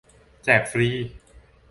[0.43, 0.89] แจก ฟรี!